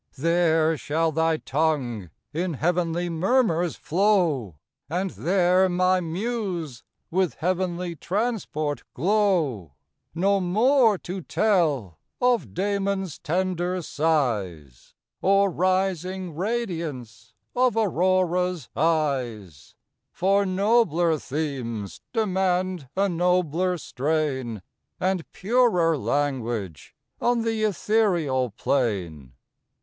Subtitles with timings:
[0.17, 4.55] There shall thy tongue in heav'nly murmurs flow,
[4.89, 6.81] And there my muse
[7.11, 9.73] with heav'nly transport glow:
[10.15, 19.75] No more to tell of Damon's tender sighs, Or rising radiance of Aurora's eyes,
[20.11, 24.63] For nobler themes demand a nobler strain,
[24.99, 29.33] And purer language on th' ethereal plain.